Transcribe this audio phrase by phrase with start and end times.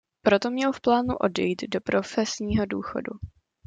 [0.25, 3.11] Proto měl v plánu odejít do profesního důchodu.